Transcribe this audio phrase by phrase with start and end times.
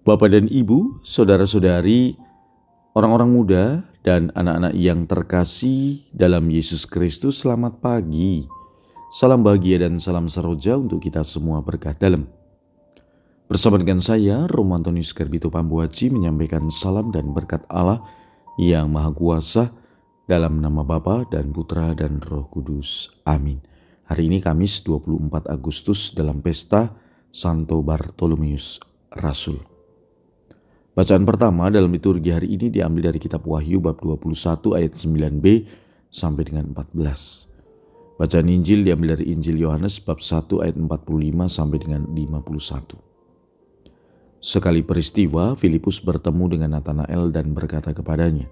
[0.00, 2.16] Bapak dan Ibu, saudara-saudari,
[2.96, 3.64] orang-orang muda,
[4.00, 8.48] dan anak-anak yang terkasih dalam Yesus Kristus, selamat pagi.
[9.12, 12.24] Salam bahagia dan salam seroja untuk kita semua berkat dalam.
[13.44, 18.00] Bersama dengan saya, Romantonius Gerbito Pambuaci menyampaikan salam dan berkat Allah
[18.56, 19.68] yang Maha Kuasa
[20.24, 23.20] dalam nama Bapa dan Putra dan Roh Kudus.
[23.28, 23.60] Amin.
[24.08, 26.88] Hari ini Kamis 24 Agustus dalam pesta
[27.28, 28.80] Santo Bartolomeus
[29.12, 29.69] Rasul.
[31.00, 35.64] Bacaan pertama dalam liturgi hari ini diambil dari kitab Wahyu bab 21 ayat 9b
[36.12, 38.20] sampai dengan 14.
[38.20, 43.00] Bacaan Injil diambil dari Injil Yohanes bab 1 ayat 45 sampai dengan 51.
[44.44, 48.44] Sekali peristiwa, Filipus bertemu dengan Nathanael dan berkata kepadanya,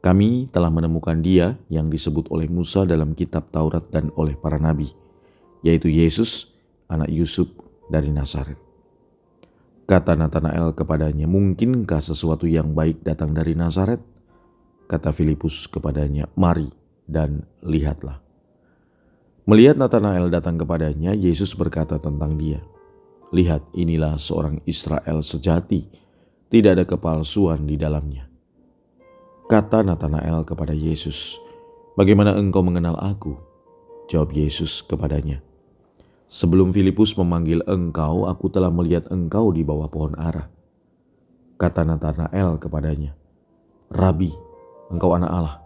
[0.00, 4.88] Kami telah menemukan dia yang disebut oleh Musa dalam kitab Taurat dan oleh para nabi,
[5.60, 6.56] yaitu Yesus,
[6.88, 7.52] anak Yusuf
[7.92, 8.71] dari Nazaret.
[9.92, 14.00] Kata Nathanael kepadanya, "Mungkinkah sesuatu yang baik datang dari Nazaret?"
[14.88, 16.72] Kata Filipus kepadanya, "Mari
[17.04, 18.24] dan lihatlah."
[19.44, 22.64] Melihat Nathanael datang kepadanya, Yesus berkata tentang dia,
[23.36, 25.84] "Lihat, inilah seorang Israel sejati,
[26.48, 28.32] tidak ada kepalsuan di dalamnya."
[29.44, 31.36] Kata Nathanael kepada Yesus,
[32.00, 33.36] "Bagaimana engkau mengenal aku?"
[34.08, 35.44] Jawab Yesus kepadanya,
[36.32, 40.48] Sebelum Filipus memanggil engkau, aku telah melihat engkau di bawah pohon ara.
[41.60, 43.12] Kata Nathanael kepadanya,
[43.92, 44.32] Rabi,
[44.88, 45.56] engkau anak Allah,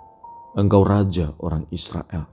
[0.58, 2.27] engkau raja orang Israel.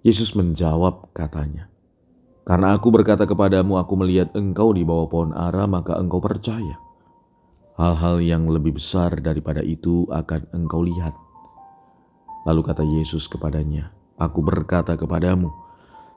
[0.00, 1.68] Yesus menjawab katanya,
[2.48, 6.80] Karena aku berkata kepadamu, aku melihat engkau di bawah pohon ara, maka engkau percaya.
[7.76, 11.12] Hal-hal yang lebih besar daripada itu akan engkau lihat.
[12.48, 15.61] Lalu kata Yesus kepadanya, Aku berkata kepadamu,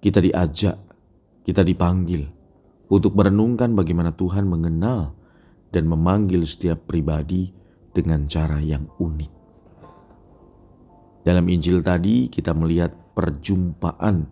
[0.05, 0.77] kita diajak,
[1.49, 2.29] kita dipanggil
[2.93, 5.17] untuk merenungkan bagaimana Tuhan mengenal
[5.73, 7.51] dan memanggil setiap pribadi
[7.91, 9.33] dengan cara yang unik.
[11.27, 14.29] Dalam Injil tadi kita melihat perjumpaan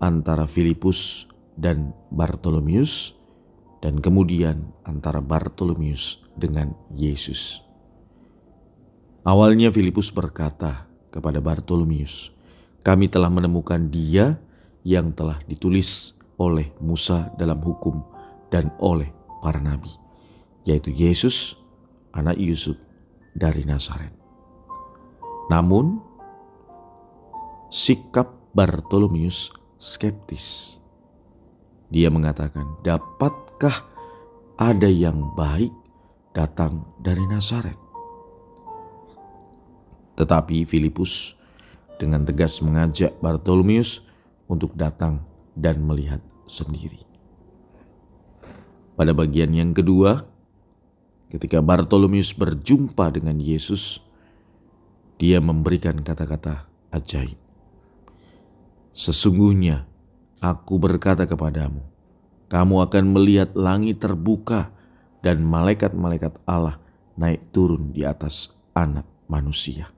[0.00, 3.12] antara Filipus dan Bartolomeus
[3.84, 7.60] dan kemudian antara Bartolomeus dengan Yesus.
[9.26, 12.32] Awalnya Filipus berkata kepada Bartolomeus,
[12.80, 14.40] "Kami telah menemukan Dia
[14.86, 18.00] yang telah ditulis oleh Musa dalam hukum
[18.48, 19.10] dan oleh
[19.42, 19.90] para nabi,
[20.64, 21.58] yaitu Yesus,
[22.14, 22.78] anak Yusuf
[23.34, 24.14] dari Nazaret."
[25.50, 26.00] Namun,
[27.72, 30.78] sikap Bartolomeus skeptis.
[31.92, 33.84] Dia mengatakan, "Dapatkah
[34.58, 35.70] ada yang baik
[36.32, 37.78] datang dari Nazaret?"
[40.16, 41.36] Tetapi Filipus
[42.00, 44.04] dengan tegas mengajak Bartolomeus
[44.48, 45.20] untuk datang
[45.56, 47.04] dan melihat sendiri.
[48.96, 50.24] Pada bagian yang kedua,
[51.28, 54.00] ketika Bartolomeus berjumpa dengan Yesus,
[55.20, 57.45] dia memberikan kata-kata ajaib.
[58.96, 59.84] Sesungguhnya
[60.40, 61.84] aku berkata kepadamu,
[62.48, 64.72] kamu akan melihat langit terbuka
[65.20, 66.80] dan malaikat-malaikat Allah
[67.20, 69.92] naik turun di atas anak manusia.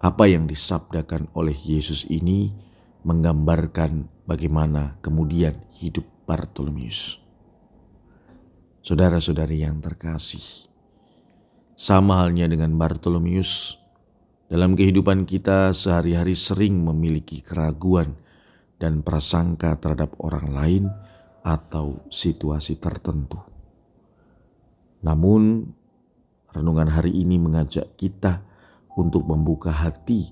[0.00, 2.56] Apa yang disabdakan oleh Yesus ini
[3.04, 7.20] menggambarkan bagaimana kemudian hidup Bartolomeus.
[8.80, 10.72] Saudara-saudari yang terkasih,
[11.76, 13.84] sama halnya dengan Bartolomeus,
[14.46, 18.14] dalam kehidupan kita sehari-hari sering memiliki keraguan
[18.78, 20.84] dan prasangka terhadap orang lain
[21.42, 23.42] atau situasi tertentu.
[25.02, 25.70] Namun,
[26.54, 28.42] renungan hari ini mengajak kita
[28.94, 30.30] untuk membuka hati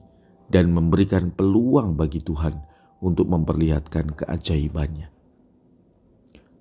[0.51, 2.55] dan memberikan peluang bagi Tuhan
[3.03, 5.11] untuk memperlihatkan keajaibannya.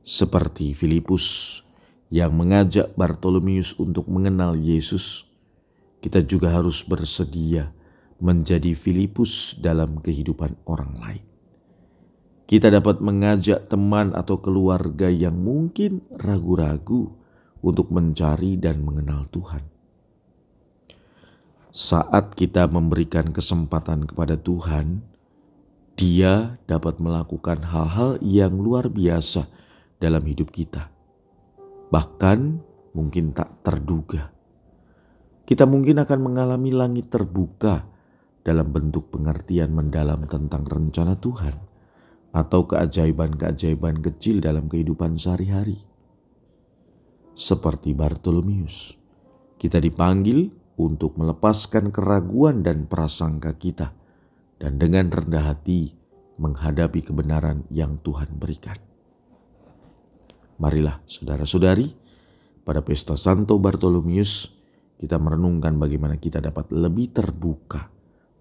[0.03, 1.59] Seperti Filipus
[2.11, 5.32] yang mengajak Bartolomeus untuk mengenal Yesus,
[6.03, 7.71] kita juga harus bersedia
[8.19, 11.23] menjadi Filipus dalam kehidupan orang lain.
[12.43, 17.15] Kita dapat mengajak teman atau keluarga yang mungkin ragu-ragu
[17.63, 19.63] untuk mencari dan mengenal Tuhan.
[21.71, 25.01] Saat kita memberikan kesempatan kepada Tuhan,
[25.93, 29.45] Dia dapat melakukan hal-hal yang luar biasa
[30.01, 30.89] dalam hidup kita,
[31.93, 32.59] bahkan
[32.97, 34.33] mungkin tak terduga.
[35.43, 37.83] Kita mungkin akan mengalami langit terbuka
[38.43, 41.55] dalam bentuk pengertian mendalam tentang rencana Tuhan
[42.31, 45.83] atau keajaiban-keajaiban kecil dalam kehidupan sehari-hari.
[47.35, 48.95] Seperti Bartolomius,
[49.59, 50.47] kita dipanggil
[50.79, 53.93] untuk melepaskan keraguan dan prasangka kita
[54.57, 55.93] dan dengan rendah hati
[56.39, 58.77] menghadapi kebenaran yang Tuhan berikan.
[60.57, 61.93] Marilah saudara-saudari,
[62.63, 64.62] pada pesta Santo Bartolomius
[64.97, 67.89] kita merenungkan bagaimana kita dapat lebih terbuka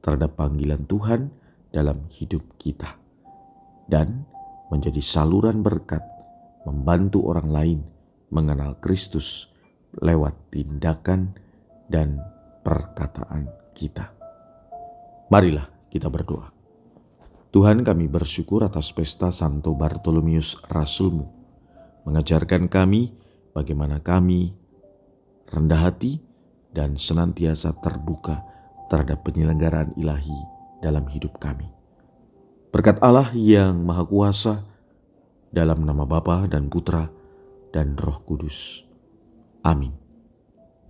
[0.02, 1.30] terhadap panggilan Tuhan
[1.72, 2.98] dalam hidup kita
[3.88, 4.24] dan
[4.68, 6.02] menjadi saluran berkat
[6.64, 7.80] membantu orang lain
[8.32, 9.52] mengenal Kristus
[10.00, 11.36] lewat tindakan
[11.92, 12.16] dan
[12.64, 14.08] perkataan kita.
[15.28, 16.48] Marilah kita berdoa.
[17.52, 21.28] Tuhan kami bersyukur atas pesta Santo Bartolomius Rasulmu.
[22.08, 23.12] Mengajarkan kami
[23.52, 24.56] bagaimana kami
[25.52, 26.31] rendah hati
[26.72, 28.40] dan senantiasa terbuka
[28.88, 30.36] terhadap penyelenggaraan ilahi
[30.84, 31.68] dalam hidup kami.
[32.72, 34.64] Berkat Allah yang Maha Kuasa,
[35.52, 37.12] dalam nama Bapa dan Putra
[37.70, 38.88] dan Roh Kudus.
[39.62, 40.01] Amin.